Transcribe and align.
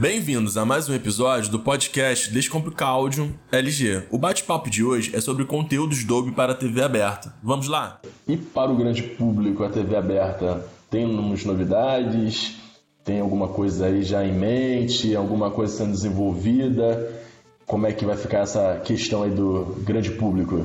Bem-vindos 0.00 0.56
a 0.56 0.64
mais 0.64 0.88
um 0.88 0.94
episódio 0.94 1.50
do 1.50 1.58
podcast 1.58 2.32
Descomplica 2.32 2.84
Áudio 2.84 3.34
LG. 3.50 4.04
O 4.12 4.16
bate-papo 4.16 4.70
de 4.70 4.84
hoje 4.84 5.10
é 5.12 5.20
sobre 5.20 5.44
conteúdos 5.44 6.04
Dolby 6.04 6.30
para 6.30 6.52
a 6.52 6.54
TV 6.54 6.80
aberta. 6.84 7.34
Vamos 7.42 7.66
lá? 7.66 8.00
E 8.28 8.36
para 8.36 8.70
o 8.70 8.76
grande 8.76 9.02
público, 9.02 9.64
a 9.64 9.68
TV 9.68 9.96
aberta 9.96 10.64
tem 10.88 11.04
umas 11.04 11.44
novidades? 11.44 12.60
Tem 13.04 13.18
alguma 13.18 13.48
coisa 13.48 13.86
aí 13.86 14.04
já 14.04 14.24
em 14.24 14.32
mente? 14.32 15.16
Alguma 15.16 15.50
coisa 15.50 15.78
sendo 15.78 15.90
desenvolvida? 15.90 17.12
Como 17.66 17.84
é 17.84 17.92
que 17.92 18.04
vai 18.04 18.16
ficar 18.16 18.42
essa 18.42 18.80
questão 18.84 19.24
aí 19.24 19.32
do 19.32 19.82
grande 19.84 20.12
público? 20.12 20.64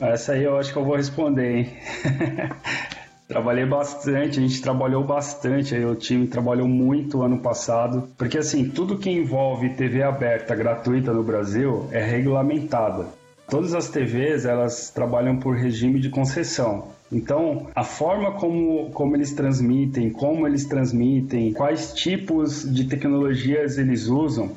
Essa 0.00 0.32
aí 0.32 0.44
eu 0.44 0.56
acho 0.56 0.72
que 0.72 0.78
eu 0.78 0.84
vou 0.86 0.96
responder, 0.96 1.54
hein? 1.54 1.76
Trabalhei 3.30 3.64
bastante, 3.64 4.40
a 4.40 4.42
gente 4.42 4.60
trabalhou 4.60 5.04
bastante, 5.04 5.72
aí 5.72 5.84
o 5.86 5.94
time 5.94 6.26
trabalhou 6.26 6.66
muito 6.66 7.22
ano 7.22 7.38
passado, 7.38 8.08
porque 8.18 8.36
assim, 8.36 8.68
tudo 8.68 8.98
que 8.98 9.08
envolve 9.08 9.68
TV 9.68 10.02
aberta 10.02 10.52
gratuita 10.52 11.12
no 11.12 11.22
Brasil 11.22 11.88
é 11.92 12.02
regulamentada. 12.02 13.06
Todas 13.48 13.72
as 13.72 13.88
TVs, 13.88 14.46
elas 14.46 14.90
trabalham 14.90 15.36
por 15.36 15.54
regime 15.54 16.00
de 16.00 16.10
concessão. 16.10 16.88
Então, 17.12 17.68
a 17.72 17.84
forma 17.84 18.32
como, 18.32 18.90
como 18.90 19.14
eles 19.14 19.32
transmitem, 19.32 20.10
como 20.10 20.44
eles 20.44 20.64
transmitem, 20.64 21.52
quais 21.52 21.92
tipos 21.94 22.68
de 22.68 22.86
tecnologias 22.86 23.78
eles 23.78 24.08
usam, 24.08 24.50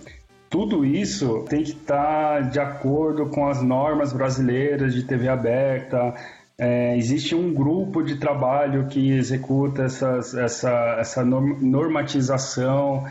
tudo 0.50 0.84
isso 0.84 1.46
tem 1.48 1.62
que 1.62 1.74
estar 1.74 2.50
de 2.50 2.60
acordo 2.60 3.28
com 3.28 3.48
as 3.48 3.62
normas 3.62 4.12
brasileiras 4.12 4.96
de 4.96 5.04
TV 5.04 5.28
aberta, 5.28 6.16
é, 6.58 6.96
existe 6.98 7.34
um 7.36 7.54
grupo 7.54 8.04
de 8.04 8.16
trabalho 8.16 8.88
que 8.88 9.12
executa 9.12 9.84
essas, 9.84 10.34
essa, 10.36 10.98
essa 11.00 11.26
normatização. 11.26 13.06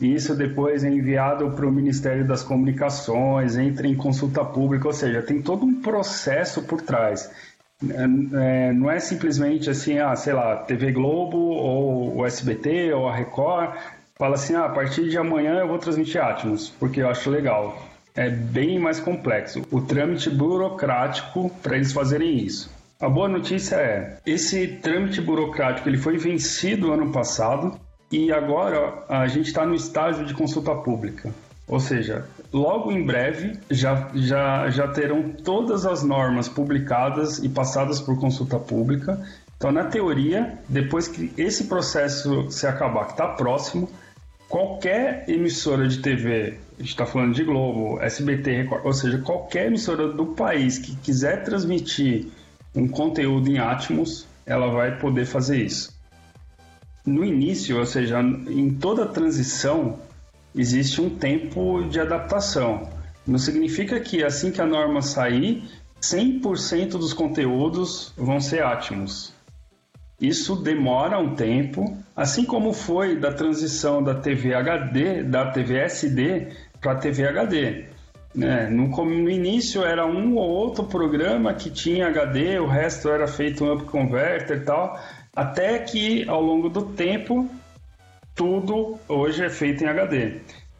E 0.00 0.14
isso 0.14 0.34
depois 0.34 0.84
é 0.84 0.88
enviado 0.88 1.50
para 1.50 1.66
o 1.66 1.72
Ministério 1.72 2.26
das 2.26 2.42
Comunicações, 2.42 3.56
entra 3.56 3.86
em 3.86 3.96
consulta 3.96 4.44
pública, 4.44 4.86
ou 4.86 4.92
seja, 4.94 5.22
tem 5.22 5.42
todo 5.42 5.64
um 5.64 5.80
processo 5.80 6.62
por 6.62 6.80
trás. 6.82 7.30
É, 7.90 8.72
não 8.72 8.90
é 8.90 8.98
simplesmente 8.98 9.70
assim, 9.70 9.98
ah, 9.98 10.14
sei 10.16 10.32
lá, 10.32 10.56
TV 10.56 10.92
Globo 10.92 11.38
ou 11.38 12.16
o 12.18 12.26
SBT 12.26 12.92
ou 12.92 13.08
a 13.08 13.14
Record 13.14 13.76
fala 14.16 14.34
assim, 14.34 14.54
ah, 14.54 14.66
a 14.66 14.68
partir 14.68 15.08
de 15.08 15.16
amanhã 15.16 15.60
eu 15.60 15.68
vou 15.68 15.78
transmitir 15.78 16.22
Atmos, 16.22 16.68
porque 16.68 17.00
eu 17.00 17.08
acho 17.08 17.30
legal. 17.30 17.80
É 18.16 18.28
bem 18.28 18.80
mais 18.80 18.98
complexo. 18.98 19.62
O 19.70 19.80
trâmite 19.80 20.28
burocrático 20.28 21.50
para 21.62 21.76
eles 21.76 21.92
fazerem 21.92 22.36
isso. 22.36 22.77
A 23.00 23.08
boa 23.08 23.28
notícia 23.28 23.76
é, 23.76 24.18
esse 24.26 24.66
trâmite 24.66 25.20
burocrático 25.20 25.88
ele 25.88 25.98
foi 25.98 26.18
vencido 26.18 26.92
ano 26.92 27.12
passado 27.12 27.78
e 28.10 28.32
agora 28.32 29.04
a 29.08 29.28
gente 29.28 29.46
está 29.46 29.64
no 29.64 29.72
estágio 29.72 30.26
de 30.26 30.34
consulta 30.34 30.74
pública. 30.74 31.32
Ou 31.68 31.78
seja, 31.78 32.26
logo 32.52 32.90
em 32.90 33.06
breve 33.06 33.56
já, 33.70 34.10
já, 34.16 34.68
já 34.70 34.88
terão 34.88 35.30
todas 35.30 35.86
as 35.86 36.02
normas 36.02 36.48
publicadas 36.48 37.38
e 37.38 37.48
passadas 37.48 38.00
por 38.00 38.18
consulta 38.18 38.58
pública. 38.58 39.24
Então, 39.56 39.70
na 39.70 39.84
teoria, 39.84 40.58
depois 40.68 41.06
que 41.06 41.32
esse 41.36 41.68
processo 41.68 42.50
se 42.50 42.66
acabar, 42.66 43.04
que 43.04 43.12
está 43.12 43.28
próximo, 43.28 43.88
qualquer 44.48 45.24
emissora 45.28 45.86
de 45.86 45.98
TV, 45.98 46.58
a 46.76 46.82
gente 46.82 46.90
está 46.90 47.06
falando 47.06 47.32
de 47.32 47.44
Globo, 47.44 48.00
SBT, 48.00 48.62
Record, 48.62 48.84
ou 48.84 48.92
seja, 48.92 49.18
qualquer 49.18 49.66
emissora 49.66 50.08
do 50.08 50.26
país 50.26 50.78
que 50.78 50.96
quiser 50.96 51.44
transmitir 51.44 52.26
um 52.78 52.86
conteúdo 52.86 53.50
em 53.50 53.58
Atmos, 53.58 54.24
ela 54.46 54.68
vai 54.68 54.98
poder 54.98 55.26
fazer 55.26 55.60
isso. 55.60 55.98
No 57.04 57.24
início, 57.24 57.76
ou 57.76 57.84
seja, 57.84 58.20
em 58.20 58.70
toda 58.70 59.06
transição, 59.06 59.98
existe 60.54 61.00
um 61.00 61.10
tempo 61.10 61.82
de 61.88 61.98
adaptação. 61.98 62.88
Não 63.26 63.38
significa 63.38 63.98
que 63.98 64.22
assim 64.22 64.52
que 64.52 64.60
a 64.60 64.66
norma 64.66 65.02
sair, 65.02 65.64
100% 66.00 66.90
dos 66.90 67.12
conteúdos 67.12 68.12
vão 68.16 68.40
ser 68.40 68.62
Atmos. 68.62 69.32
Isso 70.20 70.54
demora 70.54 71.18
um 71.18 71.34
tempo, 71.34 71.96
assim 72.14 72.44
como 72.44 72.72
foi 72.72 73.16
da 73.18 73.32
transição 73.32 74.02
da 74.02 74.14
TV 74.14 74.54
HD, 74.54 75.24
da 75.24 75.50
TV 75.50 75.78
SD 75.78 76.48
para 76.80 76.94
TV 76.94 77.26
HD. 77.26 77.87
Né? 78.38 78.68
No, 78.70 78.86
no, 78.86 79.28
início 79.28 79.84
era 79.84 80.06
um 80.06 80.36
ou 80.36 80.48
outro 80.48 80.84
programa 80.84 81.52
que 81.54 81.68
tinha 81.70 82.06
HD, 82.06 82.60
o 82.60 82.68
resto 82.68 83.08
era 83.08 83.26
feito 83.26 83.64
um 83.64 83.72
up 83.72 83.84
converter 83.86 84.58
e 84.58 84.60
tal, 84.60 84.96
até 85.34 85.80
que 85.80 86.28
ao 86.28 86.40
longo 86.40 86.68
do 86.68 86.82
tempo 86.82 87.50
tudo 88.36 88.96
hoje 89.08 89.44
é 89.44 89.50
feito 89.50 89.82
em 89.82 89.88
HD. 89.88 90.36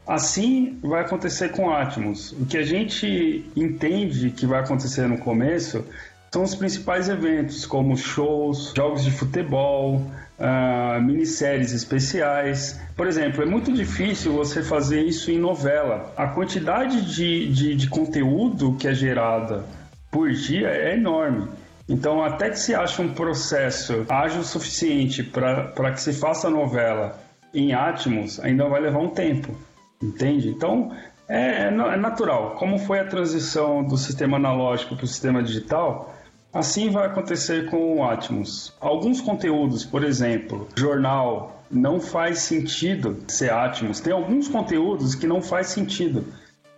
Assim 0.06 0.78
vai 0.80 1.00
acontecer 1.02 1.48
com 1.48 1.68
Atmos. 1.68 2.30
O 2.30 2.46
que 2.46 2.56
a 2.56 2.62
gente 2.62 3.44
entende 3.56 4.30
que 4.30 4.46
vai 4.46 4.60
acontecer 4.60 5.08
no 5.08 5.18
começo 5.18 5.84
são 6.32 6.44
os 6.44 6.54
principais 6.54 7.08
eventos, 7.08 7.66
como 7.66 7.96
shows, 7.96 8.72
jogos 8.76 9.02
de 9.02 9.10
futebol, 9.10 10.08
uh, 10.38 11.00
minisséries 11.02 11.72
especiais. 11.72 12.80
Por 12.96 13.06
exemplo, 13.06 13.42
é 13.42 13.46
muito 13.46 13.72
difícil 13.72 14.32
você 14.32 14.62
fazer 14.62 15.02
isso 15.02 15.30
em 15.30 15.38
novela. 15.38 16.12
A 16.16 16.28
quantidade 16.28 17.14
de, 17.14 17.52
de, 17.52 17.74
de 17.74 17.88
conteúdo 17.88 18.74
que 18.74 18.88
é 18.88 18.94
gerada 18.94 19.64
por 20.10 20.30
dia 20.30 20.68
é 20.68 20.94
enorme. 20.94 21.48
Então, 21.88 22.22
até 22.22 22.50
que 22.50 22.58
se 22.58 22.74
ache 22.74 23.00
um 23.00 23.14
processo 23.14 24.04
ágil 24.08 24.42
o 24.42 24.44
suficiente 24.44 25.22
para 25.22 25.92
que 25.92 26.00
se 26.00 26.12
faça 26.12 26.48
a 26.48 26.50
novela 26.50 27.18
em 27.54 27.72
Atmos, 27.72 28.38
ainda 28.40 28.68
vai 28.68 28.80
levar 28.80 28.98
um 28.98 29.08
tempo, 29.08 29.56
entende? 30.02 30.50
Então, 30.50 30.94
é, 31.26 31.62
é, 31.62 31.66
é 31.68 31.96
natural. 31.96 32.56
Como 32.58 32.78
foi 32.78 33.00
a 33.00 33.06
transição 33.06 33.82
do 33.82 33.96
sistema 33.96 34.36
analógico 34.36 34.96
para 34.96 35.04
o 35.04 35.08
sistema 35.08 35.42
digital, 35.42 36.14
Assim 36.52 36.90
vai 36.90 37.06
acontecer 37.06 37.68
com 37.68 37.98
o 37.98 38.04
Atmos. 38.04 38.72
Alguns 38.80 39.20
conteúdos, 39.20 39.84
por 39.84 40.02
exemplo, 40.02 40.66
jornal, 40.74 41.62
não 41.70 42.00
faz 42.00 42.38
sentido 42.38 43.18
ser 43.28 43.52
Atmos. 43.52 44.00
Tem 44.00 44.12
alguns 44.12 44.48
conteúdos 44.48 45.14
que 45.14 45.26
não 45.26 45.42
faz 45.42 45.68
sentido. 45.68 46.24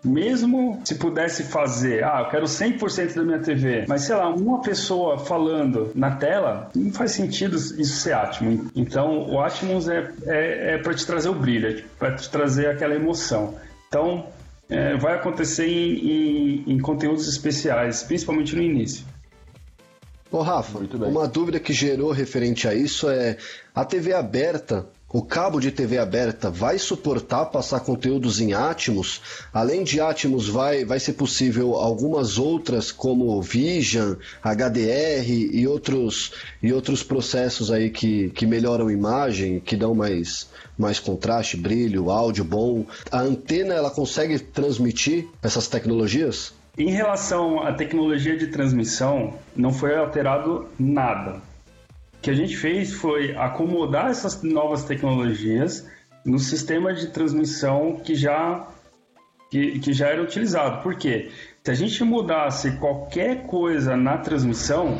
Mesmo 0.02 0.80
se 0.82 0.94
pudesse 0.94 1.44
fazer, 1.44 2.02
ah, 2.02 2.22
eu 2.24 2.30
quero 2.30 2.46
100% 2.46 3.14
da 3.14 3.22
minha 3.22 3.38
TV, 3.38 3.84
mas 3.86 4.04
sei 4.04 4.16
lá, 4.16 4.30
uma 4.30 4.62
pessoa 4.62 5.18
falando 5.18 5.92
na 5.94 6.12
tela, 6.12 6.70
não 6.74 6.90
faz 6.90 7.12
sentido 7.12 7.56
isso 7.56 7.96
ser 7.96 8.14
Atmos. 8.14 8.70
Então, 8.74 9.30
o 9.30 9.38
Atmos 9.40 9.88
é, 9.88 10.10
é, 10.26 10.74
é 10.74 10.78
para 10.78 10.94
te 10.94 11.06
trazer 11.06 11.28
o 11.28 11.34
brilho, 11.34 11.68
é 11.68 11.84
para 11.98 12.14
te 12.14 12.30
trazer 12.30 12.68
aquela 12.68 12.94
emoção. 12.94 13.54
Então, 13.88 14.26
é, 14.70 14.96
vai 14.96 15.16
acontecer 15.16 15.66
em, 15.66 16.64
em, 16.64 16.72
em 16.74 16.78
conteúdos 16.78 17.28
especiais, 17.28 18.02
principalmente 18.02 18.56
no 18.56 18.62
início. 18.62 19.04
Ô 20.32 20.42
Rafa, 20.42 20.78
uma 21.08 21.26
dúvida 21.26 21.58
que 21.58 21.72
gerou 21.72 22.12
referente 22.12 22.68
a 22.68 22.74
isso 22.74 23.08
é 23.08 23.36
a 23.74 23.84
TV 23.84 24.12
aberta, 24.12 24.86
o 25.12 25.22
cabo 25.22 25.58
de 25.58 25.72
TV 25.72 25.98
aberta 25.98 26.48
vai 26.52 26.78
suportar 26.78 27.46
passar 27.46 27.80
conteúdos 27.80 28.40
em 28.40 28.52
Atmos? 28.52 29.20
Além 29.52 29.82
de 29.82 30.00
Atmos, 30.00 30.46
vai, 30.48 30.84
vai 30.84 31.00
ser 31.00 31.14
possível 31.14 31.74
algumas 31.74 32.38
outras 32.38 32.92
como 32.92 33.42
Vision, 33.42 34.14
HDR 34.40 35.28
e 35.28 35.66
outros, 35.66 36.32
e 36.62 36.72
outros 36.72 37.02
processos 37.02 37.72
aí 37.72 37.90
que, 37.90 38.30
que 38.30 38.46
melhoram 38.46 38.86
a 38.86 38.92
imagem, 38.92 39.58
que 39.58 39.74
dão 39.74 39.96
mais, 39.96 40.46
mais 40.78 41.00
contraste, 41.00 41.56
brilho, 41.56 42.08
áudio 42.08 42.44
bom. 42.44 42.86
A 43.10 43.18
antena 43.18 43.74
ela 43.74 43.90
consegue 43.90 44.38
transmitir 44.38 45.26
essas 45.42 45.66
tecnologias? 45.66 46.52
Em 46.78 46.90
relação 46.90 47.62
à 47.62 47.72
tecnologia 47.72 48.36
de 48.36 48.46
transmissão, 48.46 49.34
não 49.56 49.72
foi 49.72 49.96
alterado 49.96 50.68
nada. 50.78 51.40
O 52.14 52.22
que 52.22 52.30
a 52.30 52.34
gente 52.34 52.56
fez 52.56 52.92
foi 52.92 53.36
acomodar 53.36 54.10
essas 54.10 54.42
novas 54.42 54.84
tecnologias 54.84 55.88
no 56.24 56.38
sistema 56.38 56.92
de 56.92 57.08
transmissão 57.08 58.00
que 58.04 58.14
já, 58.14 58.68
que, 59.50 59.78
que 59.80 59.92
já 59.92 60.08
era 60.08 60.22
utilizado. 60.22 60.82
Por 60.82 60.94
quê? 60.94 61.30
Se 61.64 61.70
a 61.70 61.74
gente 61.74 62.02
mudasse 62.04 62.72
qualquer 62.78 63.46
coisa 63.46 63.96
na 63.96 64.18
transmissão, 64.18 64.98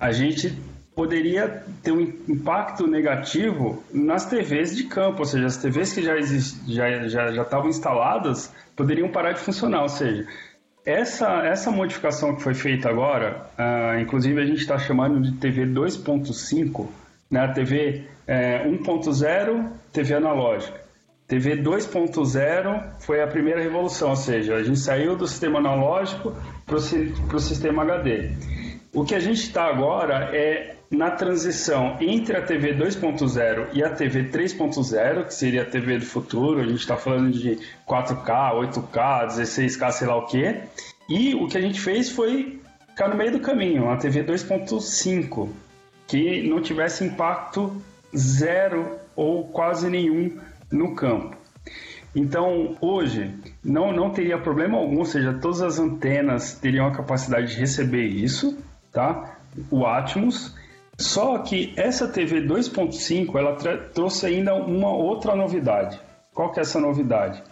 a 0.00 0.12
gente 0.12 0.56
poderia 0.94 1.62
ter 1.82 1.92
um 1.92 2.00
impacto 2.00 2.86
negativo 2.86 3.84
nas 3.92 4.24
TVs 4.24 4.74
de 4.74 4.84
campo, 4.84 5.18
ou 5.20 5.24
seja, 5.26 5.46
as 5.46 5.58
TVs 5.58 5.92
que 5.92 6.02
já, 6.02 6.16
exist, 6.16 6.58
já, 6.66 7.06
já, 7.06 7.42
estavam 7.42 7.68
instaladas 7.68 8.50
poderiam 8.74 9.08
parar 9.08 9.32
de 9.32 9.40
funcionar, 9.40 9.82
ou 9.82 9.88
seja, 9.88 10.26
essa, 10.86 11.44
essa 11.44 11.70
modificação 11.70 12.36
que 12.36 12.42
foi 12.42 12.54
feita 12.54 12.88
agora, 12.88 13.50
uh, 13.58 14.00
inclusive 14.00 14.40
a 14.40 14.46
gente 14.46 14.60
está 14.60 14.78
chamando 14.78 15.20
de 15.20 15.32
TV 15.32 15.66
2.5, 15.66 16.86
né? 17.28 17.48
TV 17.48 18.04
é, 18.24 18.64
1.0, 18.64 19.72
TV 19.92 20.14
analógica. 20.14 20.80
TV 21.26 21.56
2.0 21.56 23.00
foi 23.00 23.20
a 23.20 23.26
primeira 23.26 23.60
revolução, 23.60 24.10
ou 24.10 24.16
seja, 24.16 24.54
a 24.54 24.62
gente 24.62 24.78
saiu 24.78 25.16
do 25.16 25.26
sistema 25.26 25.58
analógico 25.58 26.32
para 26.64 26.76
o 26.76 27.40
sistema 27.40 27.82
HD. 27.82 28.30
O 28.94 29.04
que 29.04 29.14
a 29.14 29.18
gente 29.18 29.40
está 29.40 29.64
agora 29.64 30.30
é 30.32 30.75
na 30.90 31.10
transição 31.10 31.96
entre 32.00 32.36
a 32.36 32.42
TV 32.42 32.74
2.0 32.74 33.68
e 33.72 33.82
a 33.82 33.90
TV 33.90 34.24
3.0, 34.24 35.24
que 35.24 35.34
seria 35.34 35.62
a 35.62 35.64
TV 35.64 35.98
do 35.98 36.06
futuro, 36.06 36.60
a 36.60 36.64
gente 36.64 36.78
está 36.78 36.96
falando 36.96 37.30
de 37.32 37.58
4K, 37.86 38.54
8K, 38.72 39.26
16K, 39.28 39.92
sei 39.92 40.06
lá 40.06 40.16
o 40.16 40.26
que. 40.26 40.60
E 41.08 41.34
o 41.34 41.46
que 41.48 41.58
a 41.58 41.60
gente 41.60 41.80
fez 41.80 42.10
foi 42.10 42.60
ficar 42.88 43.08
no 43.08 43.16
meio 43.16 43.32
do 43.32 43.40
caminho, 43.40 43.84
uma 43.84 43.96
TV 43.96 44.24
2.5, 44.24 45.48
que 46.06 46.48
não 46.48 46.60
tivesse 46.60 47.04
impacto 47.04 47.82
zero 48.16 48.96
ou 49.14 49.48
quase 49.48 49.90
nenhum 49.90 50.38
no 50.70 50.94
campo. 50.94 51.36
Então, 52.14 52.76
hoje, 52.80 53.34
não, 53.62 53.92
não 53.92 54.10
teria 54.10 54.38
problema 54.38 54.78
algum, 54.78 54.98
ou 54.98 55.04
seja, 55.04 55.34
todas 55.34 55.60
as 55.60 55.78
antenas 55.78 56.54
teriam 56.54 56.86
a 56.86 56.90
capacidade 56.90 57.48
de 57.54 57.60
receber 57.60 58.06
isso, 58.06 58.56
tá? 58.90 59.36
O 59.70 59.84
Atmos. 59.84 60.54
Só 60.98 61.38
que 61.38 61.74
essa 61.76 62.08
TV 62.08 62.40
2.5, 62.42 63.36
ela 63.36 63.54
trouxe 63.92 64.26
ainda 64.26 64.54
uma 64.54 64.90
outra 64.90 65.36
novidade. 65.36 66.00
Qual 66.32 66.50
que 66.52 66.58
é 66.58 66.62
essa 66.62 66.80
novidade? 66.80 67.42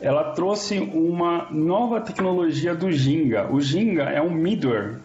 Ela 0.00 0.32
trouxe 0.32 0.78
uma 0.78 1.48
nova 1.52 2.00
tecnologia 2.00 2.74
do 2.74 2.90
Ginga. 2.90 3.48
O 3.50 3.60
Ginga 3.60 4.04
é 4.04 4.20
um 4.20 4.30
middleware 4.30 4.96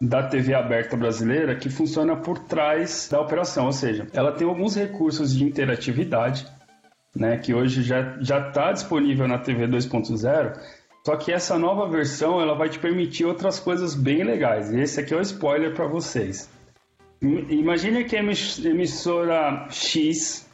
da 0.00 0.22
TV 0.22 0.54
aberta 0.54 0.96
brasileira 0.96 1.56
que 1.56 1.68
funciona 1.68 2.14
por 2.14 2.38
trás 2.38 3.08
da 3.10 3.20
operação, 3.20 3.66
ou 3.66 3.72
seja, 3.72 4.06
ela 4.12 4.30
tem 4.30 4.46
alguns 4.46 4.76
recursos 4.76 5.34
de 5.34 5.44
interatividade 5.44 6.46
né, 7.14 7.38
que 7.38 7.54
hoje 7.54 7.82
já 7.82 8.14
está 8.20 8.72
disponível 8.72 9.26
na 9.26 9.38
TV 9.38 9.66
2.0, 9.66 10.58
só 11.04 11.16
que 11.16 11.32
essa 11.32 11.58
nova 11.58 11.88
versão 11.88 12.40
ela 12.40 12.54
vai 12.54 12.68
te 12.68 12.78
permitir 12.78 13.24
outras 13.24 13.58
coisas 13.58 13.94
bem 13.94 14.22
legais. 14.22 14.70
E 14.70 14.80
esse 14.80 15.00
aqui 15.00 15.14
é 15.14 15.16
o 15.16 15.22
spoiler 15.22 15.74
para 15.74 15.86
vocês. 15.86 16.50
Imagine 17.22 18.04
que 18.04 18.16
a 18.16 18.20
emissora 18.20 19.66
X, 19.70 20.46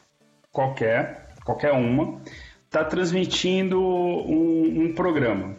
qualquer, 0.51 1.29
qualquer 1.45 1.73
uma, 1.73 2.21
está 2.67 2.85
transmitindo 2.85 3.81
um, 3.81 4.85
um, 4.85 4.95
programa. 4.95 5.57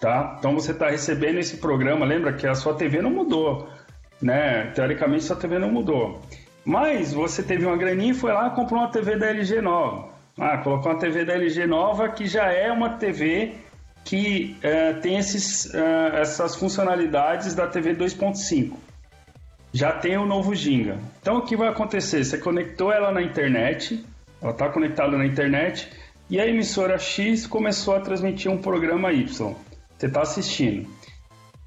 Tá? 0.00 0.36
Então 0.38 0.54
você 0.54 0.72
está 0.72 0.90
recebendo 0.90 1.38
esse 1.38 1.56
programa, 1.58 2.06
lembra 2.06 2.32
que 2.32 2.46
a 2.46 2.54
sua 2.54 2.74
TV 2.74 3.02
não 3.02 3.10
mudou. 3.10 3.68
Né? 4.20 4.70
Teoricamente, 4.74 5.24
sua 5.24 5.36
TV 5.36 5.58
não 5.58 5.70
mudou. 5.70 6.20
Mas 6.64 7.12
você 7.12 7.42
teve 7.42 7.66
uma 7.66 7.76
graninha 7.76 8.12
e 8.12 8.14
foi 8.14 8.32
lá 8.32 8.48
e 8.48 8.54
comprou 8.54 8.80
uma 8.80 8.90
TV 8.90 9.16
da 9.16 9.26
LG 9.26 9.60
nova. 9.60 10.10
Ah, 10.38 10.58
colocou 10.58 10.92
uma 10.92 10.98
TV 10.98 11.24
da 11.24 11.34
LG 11.34 11.66
nova 11.66 12.08
que 12.08 12.26
já 12.26 12.50
é 12.50 12.70
uma 12.70 12.90
TV 12.90 13.54
que 14.04 14.56
uh, 14.58 15.00
tem 15.00 15.18
esses, 15.18 15.66
uh, 15.66 16.16
essas 16.16 16.56
funcionalidades 16.56 17.54
da 17.54 17.66
TV 17.66 17.94
2.5. 17.94 18.72
Já 19.72 19.92
tem 19.92 20.18
o 20.18 20.26
novo 20.26 20.54
Ginga. 20.54 20.98
Então 21.20 21.38
o 21.38 21.42
que 21.42 21.56
vai 21.56 21.68
acontecer? 21.68 22.24
Você 22.24 22.36
conectou 22.36 22.92
ela 22.92 23.10
na 23.10 23.22
internet, 23.22 24.04
ela 24.40 24.52
está 24.52 24.68
conectada 24.68 25.16
na 25.16 25.24
internet, 25.24 25.88
e 26.28 26.38
a 26.38 26.46
emissora 26.46 26.98
X 26.98 27.46
começou 27.46 27.94
a 27.94 28.00
transmitir 28.00 28.50
um 28.50 28.58
programa 28.58 29.12
Y. 29.12 29.26
Você 29.96 30.06
está 30.06 30.22
assistindo. 30.22 30.88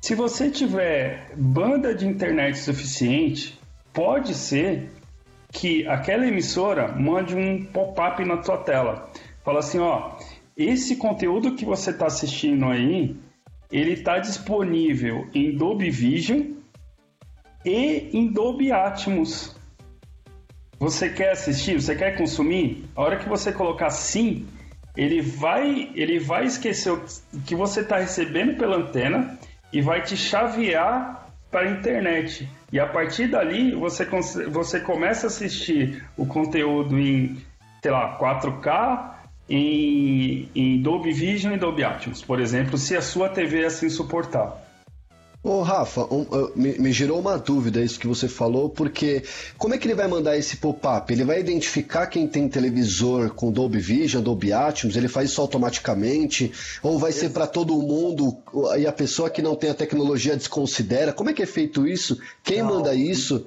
Se 0.02 0.14
você 0.14 0.52
tiver 0.52 1.32
banda 1.36 1.96
de 1.96 2.06
internet 2.06 2.60
suficiente, 2.60 3.60
pode 3.92 4.36
ser 4.36 4.92
que 5.52 5.88
aquela 5.88 6.28
emissora 6.28 6.90
mande 6.90 7.36
um 7.36 7.64
pop-up 7.66 8.24
na 8.24 8.44
sua 8.44 8.58
tela. 8.58 9.10
Fala 9.44 9.60
assim, 9.60 9.80
ó, 9.80 10.12
esse 10.56 10.98
conteúdo 10.98 11.56
que 11.56 11.66
você 11.66 11.90
está 11.90 12.06
assistindo 12.06 12.66
aí, 12.66 13.16
ele 13.72 13.94
está 13.94 14.20
disponível 14.20 15.28
em 15.34 15.56
Dolby 15.58 15.90
Vision 15.90 16.56
e 17.66 18.30
Dolby 18.32 18.72
Atmos. 18.72 19.56
Você 20.80 21.10
quer 21.10 21.32
assistir? 21.32 21.82
Você 21.82 21.96
quer 21.96 22.18
consumir? 22.18 22.86
A 22.96 23.02
hora 23.02 23.18
que 23.18 23.28
você 23.28 23.52
colocar 23.52 23.90
sim, 23.90 24.46
ele 24.96 25.22
vai, 25.22 25.90
ele 25.96 26.20
vai 26.20 26.46
esquecer 26.46 26.92
o 26.92 27.02
que 27.46 27.56
você 27.56 27.82
está 27.82 27.98
recebendo 27.98 28.58
pela 28.58 28.78
antena 28.78 29.40
e 29.72 29.82
vai 29.82 30.02
te 30.02 30.16
chavear 30.16 31.28
para 31.50 31.62
a 31.62 31.72
internet. 31.72 32.50
E 32.72 32.80
a 32.80 32.86
partir 32.86 33.28
dali 33.28 33.74
você, 33.74 34.06
você 34.50 34.80
começa 34.80 35.28
a 35.28 35.30
assistir 35.30 36.04
o 36.18 36.26
conteúdo 36.26 37.00
em, 37.00 37.42
sei 37.82 37.92
lá, 37.92 38.18
4K, 38.20 39.16
em, 39.50 40.50
em 40.56 40.82
Dolby 40.82 41.12
Vision 41.14 41.54
e 41.54 41.58
Dolby 41.58 41.84
Atmos, 41.84 42.22
por 42.22 42.40
exemplo, 42.40 42.78
se 42.78 42.98
a 42.98 43.02
sua 43.02 43.30
TV 43.30 43.64
assim 43.64 43.90
suportar. 43.90 44.65
Ô 45.46 45.62
Rafa, 45.62 46.02
um, 46.12 46.26
me, 46.56 46.76
me, 46.80 46.92
gerou 46.92 47.20
uma 47.20 47.38
dúvida 47.38 47.80
isso 47.80 48.00
que 48.00 48.08
você 48.08 48.28
falou, 48.28 48.68
porque 48.68 49.22
como 49.60 49.76
é 49.76 49.78
que 49.78 49.86
ele 49.86 49.94
vai 49.94 50.08
mandar 50.08 50.36
esse 50.36 50.58
pop-up? 50.58 51.14
Ele 51.14 51.24
vai 51.24 51.40
identificar 51.40 52.08
quem 52.08 52.28
tem 52.28 52.50
televisor 52.50 53.30
com 53.30 53.52
Dolby 53.52 53.78
Vision, 53.78 54.24
Dolby 54.24 54.52
Atmos, 54.52 54.98
ele 54.98 55.08
faz 55.08 55.30
isso 55.30 55.40
automaticamente? 55.40 56.52
Ou 56.82 56.98
vai 56.98 57.12
ser 57.12 57.30
para 57.30 57.46
todo 57.46 57.76
mundo 57.76 58.36
e 58.76 58.88
a 58.88 58.92
pessoa 58.92 59.30
que 59.30 59.40
não 59.40 59.56
tem 59.56 59.70
a 59.70 59.76
tecnologia 59.76 60.36
desconsidera? 60.36 61.14
Como 61.14 61.30
é 61.30 61.34
que 61.34 61.44
é 61.44 61.46
feito 61.46 61.86
isso? 61.86 62.20
Quem 62.44 62.64
não, 62.64 62.78
manda 62.78 62.96
isso? 62.96 63.46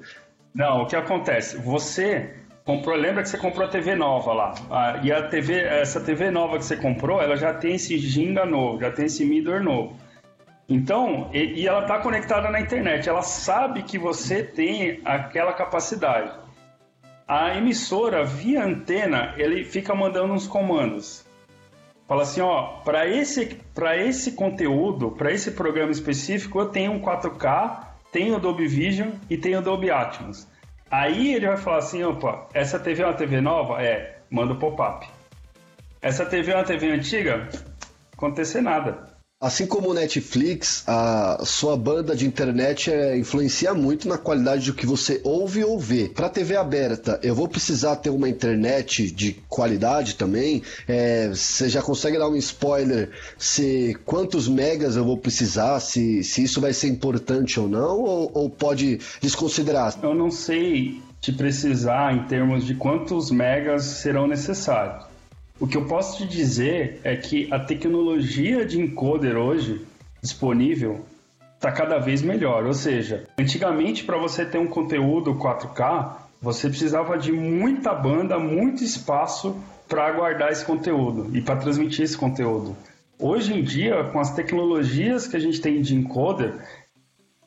Não, 0.55 0.83
o 0.83 0.87
que 0.87 0.95
acontece? 0.95 1.57
Você 1.57 2.29
comprou, 2.63 2.95
lembra 2.95 3.23
que 3.23 3.27
você 3.27 3.37
comprou 3.37 3.67
a 3.67 3.69
TV 3.69 3.95
nova 3.95 4.31
lá, 4.31 4.55
ah, 4.71 5.01
e 5.03 5.11
a 5.11 5.27
TV, 5.27 5.59
essa 5.59 5.99
TV 5.99 6.31
nova 6.31 6.57
que 6.57 6.63
você 6.63 6.77
comprou, 6.77 7.21
ela 7.21 7.35
já 7.35 7.53
tem 7.53 7.75
esse 7.75 7.97
ginga 7.97 8.45
novo, 8.45 8.79
já 8.79 8.89
tem 8.89 9.07
esse 9.07 9.25
midor 9.25 9.61
novo. 9.61 9.97
Então, 10.69 11.31
e, 11.33 11.61
e 11.61 11.67
ela 11.67 11.81
está 11.81 11.97
conectada 11.97 12.49
na 12.51 12.61
internet, 12.61 13.09
ela 13.09 13.23
sabe 13.23 13.81
que 13.81 13.97
você 13.97 14.43
tem 14.43 15.01
aquela 15.03 15.51
capacidade. 15.51 16.31
A 17.27 17.57
emissora, 17.57 18.23
via 18.23 18.63
antena, 18.63 19.33
ele 19.37 19.63
fica 19.63 19.95
mandando 19.95 20.33
uns 20.33 20.47
comandos. 20.47 21.27
Fala 22.07 22.21
assim, 22.23 22.41
ó, 22.41 22.81
para 22.83 23.07
esse, 23.07 23.59
esse 23.97 24.31
conteúdo, 24.33 25.11
para 25.11 25.31
esse 25.31 25.51
programa 25.51 25.91
específico, 25.91 26.59
eu 26.59 26.67
tenho 26.67 26.91
um 26.91 27.01
4K, 27.01 27.87
tenho 28.11 28.35
o 28.35 28.39
Dolby 28.39 28.67
Vision 28.67 29.09
e 29.29 29.37
tenho 29.37 29.59
o 29.59 29.61
Dolby 29.61 29.91
Atmos. 29.91 30.47
Aí 30.89 31.35
ele 31.35 31.47
vai 31.47 31.57
falar 31.57 31.77
assim, 31.77 32.03
opa, 32.03 32.47
essa 32.53 32.79
TV 32.79 33.03
é 33.03 33.05
uma 33.05 33.13
TV 33.13 33.41
nova? 33.41 33.81
É, 33.81 34.19
manda 34.29 34.53
o 34.53 34.59
pop-up. 34.59 35.07
Essa 36.01 36.25
TV 36.25 36.51
é 36.51 36.55
uma 36.55 36.63
TV 36.63 36.91
antiga? 36.91 37.47
Acontecer 38.11 38.61
nada. 38.61 39.08
Assim 39.41 39.65
como 39.65 39.91
o 39.91 39.93
Netflix, 39.93 40.83
a 40.85 41.45
sua 41.45 41.77
banda 41.77 42.13
de 42.13 42.27
internet 42.27 42.91
é, 42.91 43.17
influencia 43.17 43.73
muito 43.73 44.05
na 44.05 44.17
qualidade 44.17 44.65
do 44.65 44.73
que 44.73 44.85
você 44.85 45.21
ouve 45.23 45.63
ou 45.63 45.79
vê. 45.79 46.09
Para 46.09 46.27
TV 46.27 46.57
aberta, 46.57 47.17
eu 47.23 47.33
vou 47.33 47.47
precisar 47.47 47.95
ter 47.95 48.09
uma 48.09 48.27
internet 48.27 49.09
de 49.09 49.37
qualidade 49.47 50.15
também. 50.15 50.61
É, 50.85 51.29
você 51.29 51.69
já 51.69 51.81
consegue 51.81 52.17
dar 52.17 52.27
um 52.27 52.35
spoiler 52.35 53.11
se 53.37 53.97
quantos 54.03 54.49
megas 54.49 54.97
eu 54.97 55.05
vou 55.05 55.17
precisar, 55.17 55.79
se, 55.79 56.21
se 56.21 56.43
isso 56.43 56.59
vai 56.59 56.73
ser 56.73 56.89
importante 56.89 57.61
ou 57.61 57.69
não, 57.69 57.97
ou, 58.01 58.31
ou 58.33 58.49
pode 58.49 58.99
desconsiderar? 59.21 59.97
Eu 60.03 60.13
não 60.13 60.29
sei 60.29 61.01
te 61.21 61.31
precisar 61.31 62.13
em 62.13 62.23
termos 62.23 62.65
de 62.65 62.75
quantos 62.75 63.31
megas 63.31 63.83
serão 63.83 64.27
necessários. 64.27 65.08
O 65.59 65.67
que 65.67 65.75
eu 65.75 65.85
posso 65.85 66.17
te 66.17 66.25
dizer 66.25 67.01
é 67.03 67.17
que 67.17 67.51
a 67.51 67.59
tecnologia 67.59 68.65
de 68.65 68.79
encoder 68.79 69.35
hoje 69.35 69.85
disponível 70.21 71.05
está 71.55 71.69
cada 71.69 71.99
vez 71.99 72.21
melhor. 72.21 72.65
Ou 72.65 72.73
seja, 72.73 73.25
antigamente 73.37 74.05
para 74.05 74.17
você 74.17 74.45
ter 74.45 74.57
um 74.57 74.67
conteúdo 74.67 75.35
4K, 75.35 76.15
você 76.41 76.69
precisava 76.69 77.17
de 77.17 77.33
muita 77.33 77.93
banda, 77.93 78.39
muito 78.39 78.85
espaço 78.85 79.61
para 79.85 80.09
guardar 80.13 80.49
esse 80.49 80.63
conteúdo 80.63 81.29
e 81.35 81.41
para 81.41 81.57
transmitir 81.57 82.05
esse 82.05 82.17
conteúdo. 82.17 82.77
Hoje 83.19 83.53
em 83.53 83.61
dia, 83.61 84.05
com 84.05 84.19
as 84.19 84.33
tecnologias 84.33 85.27
que 85.27 85.35
a 85.35 85.39
gente 85.39 85.59
tem 85.59 85.81
de 85.81 85.93
encoder, 85.93 86.53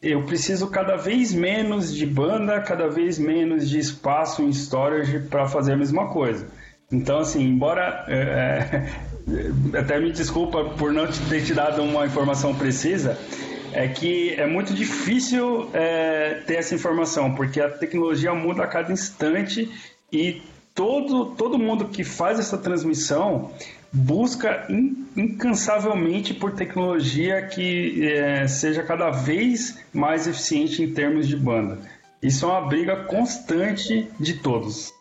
eu 0.02 0.22
preciso 0.24 0.68
cada 0.68 0.96
vez 0.96 1.32
menos 1.32 1.94
de 1.94 2.04
banda, 2.04 2.60
cada 2.60 2.88
vez 2.88 3.18
menos 3.18 3.70
de 3.70 3.78
espaço 3.78 4.42
em 4.42 4.50
storage 4.50 5.20
para 5.30 5.46
fazer 5.46 5.72
a 5.72 5.76
mesma 5.76 6.08
coisa. 6.08 6.46
Então, 6.92 7.18
assim, 7.18 7.42
embora. 7.42 8.04
É, 8.06 9.02
é, 9.28 9.78
até 9.78 10.00
me 10.00 10.10
desculpa 10.10 10.64
por 10.76 10.92
não 10.92 11.06
ter 11.06 11.44
te 11.44 11.54
dado 11.54 11.82
uma 11.82 12.04
informação 12.04 12.54
precisa, 12.54 13.16
é 13.72 13.88
que 13.88 14.34
é 14.34 14.46
muito 14.46 14.74
difícil 14.74 15.70
é, 15.72 16.42
ter 16.46 16.56
essa 16.56 16.74
informação, 16.74 17.34
porque 17.34 17.60
a 17.60 17.68
tecnologia 17.68 18.34
muda 18.34 18.64
a 18.64 18.66
cada 18.66 18.92
instante 18.92 19.70
e 20.12 20.42
todo, 20.74 21.26
todo 21.36 21.58
mundo 21.58 21.86
que 21.86 22.04
faz 22.04 22.38
essa 22.38 22.58
transmissão 22.58 23.52
busca 23.92 24.66
in, 24.68 25.06
incansavelmente 25.16 26.34
por 26.34 26.52
tecnologia 26.52 27.42
que 27.42 28.06
é, 28.08 28.46
seja 28.48 28.82
cada 28.82 29.10
vez 29.10 29.78
mais 29.92 30.26
eficiente 30.26 30.82
em 30.82 30.92
termos 30.92 31.28
de 31.28 31.36
banda. 31.36 31.78
Isso 32.22 32.44
é 32.44 32.48
uma 32.48 32.62
briga 32.62 32.96
constante 33.04 34.08
de 34.18 34.34
todos. 34.34 34.92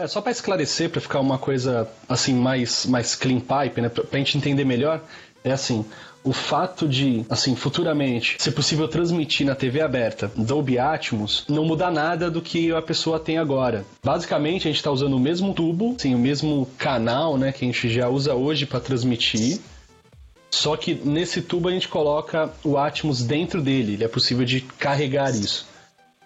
É, 0.00 0.06
só 0.06 0.22
para 0.22 0.32
esclarecer, 0.32 0.88
para 0.88 1.00
ficar 1.00 1.20
uma 1.20 1.36
coisa 1.36 1.86
assim 2.08 2.34
mais, 2.34 2.86
mais 2.86 3.14
clean 3.14 3.38
pipe, 3.38 3.82
né, 3.82 3.90
para 3.90 4.04
a 4.10 4.16
gente 4.16 4.38
entender 4.38 4.64
melhor, 4.64 5.02
é 5.44 5.52
assim, 5.52 5.84
o 6.24 6.32
fato 6.32 6.88
de, 6.88 7.24
assim, 7.28 7.54
futuramente 7.54 8.36
ser 8.38 8.52
possível 8.52 8.88
transmitir 8.88 9.46
na 9.46 9.54
TV 9.54 9.80
aberta 9.80 10.30
Dolby 10.34 10.78
Atmos 10.78 11.44
não 11.48 11.64
muda 11.64 11.90
nada 11.90 12.30
do 12.30 12.40
que 12.40 12.72
a 12.72 12.80
pessoa 12.80 13.20
tem 13.20 13.36
agora. 13.36 13.84
Basicamente, 14.02 14.68
a 14.68 14.70
gente 14.70 14.78
está 14.78 14.90
usando 14.90 15.14
o 15.14 15.20
mesmo 15.20 15.52
tubo, 15.52 15.94
assim, 15.98 16.14
o 16.14 16.18
mesmo 16.18 16.66
canal, 16.78 17.36
né, 17.36 17.52
que 17.52 17.64
a 17.64 17.68
gente 17.68 17.90
já 17.90 18.08
usa 18.08 18.34
hoje 18.34 18.64
para 18.64 18.80
transmitir. 18.80 19.60
Só 20.50 20.76
que 20.76 20.94
nesse 20.94 21.42
tubo 21.42 21.68
a 21.68 21.72
gente 21.72 21.88
coloca 21.88 22.50
o 22.64 22.78
Atmos 22.78 23.22
dentro 23.22 23.60
dele, 23.60 23.94
ele 23.94 24.04
é 24.04 24.08
possível 24.08 24.46
de 24.46 24.62
carregar 24.62 25.30
isso. 25.30 25.68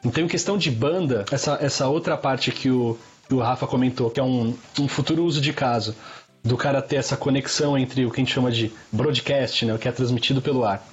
Então, 0.04 0.25
em 0.25 0.28
questão 0.28 0.57
de 0.57 0.71
banda, 0.71 1.25
essa, 1.33 1.59
essa 1.61 1.88
outra 1.88 2.16
parte 2.16 2.52
que 2.52 2.71
o, 2.71 2.99
o 3.31 3.38
Rafa 3.38 3.66
comentou, 3.66 4.11
que 4.11 4.21
é 4.21 4.23
um, 4.23 4.54
um 4.78 4.88
futuro 4.88 5.25
uso 5.25 5.40
de 5.40 5.52
caso 5.52 5.95
do 6.43 6.57
cara 6.57 6.83
ter 6.83 6.97
essa 6.97 7.16
conexão 7.16 7.76
entre 7.78 8.04
o 8.04 8.11
que 8.11 8.21
a 8.21 8.25
gente 8.25 8.35
chama 8.35 8.50
de 8.50 8.71
broadcast, 8.93 9.64
né, 9.64 9.75
o 9.75 9.78
que 9.78 9.88
é 9.88 9.93
transmitido 9.93 10.43
pelo 10.43 10.64
ar, 10.64 10.87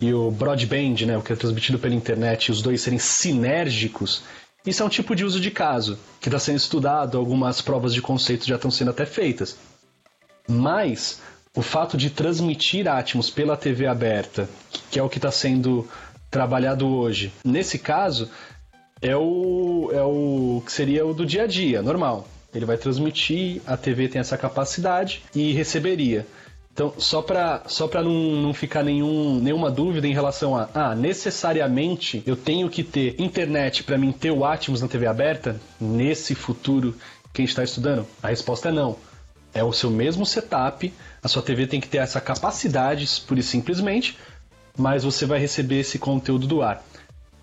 e 0.00 0.12
o 0.12 0.30
broadband, 0.30 1.06
né, 1.06 1.16
o 1.16 1.22
que 1.22 1.32
é 1.32 1.36
transmitido 1.36 1.78
pela 1.78 1.94
internet, 1.94 2.50
os 2.50 2.60
dois 2.62 2.80
serem 2.80 2.98
sinérgicos, 2.98 4.24
isso 4.66 4.82
é 4.82 4.86
um 4.86 4.88
tipo 4.88 5.14
de 5.14 5.24
uso 5.24 5.40
de 5.40 5.50
caso 5.50 5.98
que 6.20 6.28
está 6.28 6.38
sendo 6.38 6.56
estudado, 6.56 7.16
algumas 7.16 7.62
provas 7.62 7.94
de 7.94 8.02
conceito 8.02 8.46
já 8.46 8.56
estão 8.56 8.70
sendo 8.70 8.90
até 8.90 9.06
feitas. 9.06 9.56
Mas 10.48 11.22
o 11.54 11.62
fato 11.62 11.96
de 11.96 12.10
transmitir 12.10 12.86
Atmos 12.88 13.30
pela 13.30 13.56
TV 13.56 13.86
aberta, 13.86 14.48
que 14.90 14.98
é 14.98 15.02
o 15.02 15.08
que 15.08 15.18
está 15.18 15.30
sendo 15.30 15.88
trabalhado 16.30 16.86
hoje, 16.86 17.32
nesse 17.44 17.78
caso, 17.78 18.28
é 19.00 19.16
o, 19.16 19.90
é 19.92 20.02
o 20.02 20.62
que 20.64 20.72
seria 20.72 21.06
o 21.06 21.14
do 21.14 21.24
dia 21.24 21.44
a 21.44 21.46
dia, 21.46 21.82
normal. 21.82 22.26
Ele 22.54 22.64
vai 22.64 22.76
transmitir, 22.76 23.60
a 23.66 23.76
TV 23.76 24.08
tem 24.08 24.20
essa 24.20 24.36
capacidade 24.38 25.22
e 25.34 25.52
receberia. 25.52 26.26
Então, 26.72 26.94
só 26.96 27.20
para 27.20 27.64
só 27.66 27.90
não, 28.02 28.12
não 28.12 28.54
ficar 28.54 28.84
nenhum, 28.84 29.40
nenhuma 29.40 29.70
dúvida 29.70 30.06
em 30.06 30.12
relação 30.12 30.56
a, 30.56 30.68
ah, 30.72 30.94
necessariamente 30.94 32.22
eu 32.24 32.36
tenho 32.36 32.70
que 32.70 32.84
ter 32.84 33.20
internet 33.20 33.82
para 33.82 33.98
mim 33.98 34.12
ter 34.12 34.30
o 34.30 34.44
Atmos 34.44 34.80
na 34.80 34.86
TV 34.86 35.06
aberta 35.06 35.60
nesse 35.80 36.36
futuro 36.36 36.94
que 37.32 37.42
a 37.42 37.44
gente 37.44 37.50
está 37.50 37.64
estudando? 37.64 38.06
A 38.22 38.28
resposta 38.28 38.68
é 38.68 38.72
não. 38.72 38.96
É 39.52 39.64
o 39.64 39.72
seu 39.72 39.90
mesmo 39.90 40.24
setup, 40.24 40.92
a 41.22 41.28
sua 41.28 41.42
TV 41.42 41.66
tem 41.66 41.80
que 41.80 41.88
ter 41.88 41.98
essa 41.98 42.20
capacidade, 42.20 43.08
pura 43.26 43.40
e 43.40 43.42
simplesmente, 43.42 44.16
mas 44.76 45.02
você 45.02 45.26
vai 45.26 45.38
receber 45.38 45.80
esse 45.80 45.98
conteúdo 45.98 46.46
do 46.46 46.62
ar. 46.62 46.84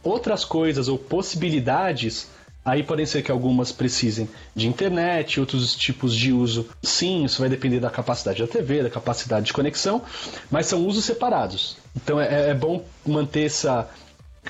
Outras 0.05 0.45
coisas 0.45 0.87
ou 0.87 0.97
possibilidades 0.97 2.29
Aí 2.65 2.81
podem 2.81 3.05
ser 3.05 3.21
que 3.21 3.31
algumas 3.31 3.71
precisem 3.71 4.27
de 4.55 4.67
internet, 4.67 5.39
outros 5.39 5.75
tipos 5.75 6.15
de 6.15 6.33
uso. 6.33 6.67
Sim, 6.81 7.23
isso 7.23 7.39
vai 7.39 7.47
depender 7.47 7.79
da 7.79 7.91
capacidade 7.91 8.41
da 8.41 8.47
TV, 8.47 8.81
da 8.81 8.89
capacidade 8.89 9.45
de 9.45 9.53
conexão, 9.53 10.01
mas 10.49 10.65
são 10.65 10.83
usos 10.83 11.05
separados. 11.05 11.77
Então 11.95 12.19
é, 12.19 12.49
é 12.49 12.53
bom 12.55 12.83
manter 13.05 13.45
essa 13.45 13.87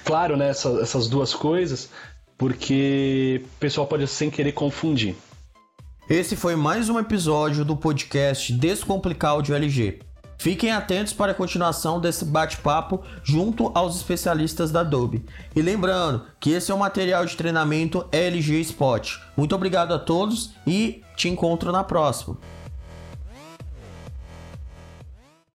claro 0.06 0.38
né, 0.38 0.50
essa, 0.50 0.70
essas 0.82 1.10
duas 1.10 1.34
coisas, 1.34 1.90
porque 2.38 3.42
o 3.44 3.60
pessoal 3.60 3.86
pode 3.86 4.08
sem 4.08 4.30
querer 4.30 4.54
confundir. 4.54 5.14
Esse 6.10 6.38
foi 6.38 6.56
mais 6.56 6.88
um 6.88 6.98
episódio 6.98 7.66
do 7.66 7.76
podcast 7.76 8.54
Descomplicar 8.54 9.38
o 9.38 9.54
LG. 9.54 10.00
Fiquem 10.38 10.72
atentos 10.72 11.14
para 11.14 11.32
a 11.32 11.36
continuação 11.36 12.00
desse 12.00 12.26
bate-papo 12.26 13.02
junto 13.24 13.72
aos 13.74 13.96
especialistas 13.96 14.72
da 14.72 14.82
Adobe. 14.82 15.26
E 15.56 15.62
lembrando 15.62 16.24
que 16.40 16.52
esse 16.52 16.72
é 16.72 16.76
um 16.76 16.80
material 16.80 17.26
de 17.26 17.36
treinamento 17.36 18.06
LG 18.12 18.62
Spot. 18.62 19.20
Muito 19.36 19.56
obrigado 19.56 19.94
a 19.94 20.00
todos 20.00 20.52
e 20.68 21.02
te 21.16 21.30
encontro 21.30 21.72
na 21.72 21.84
próxima. 21.84 22.38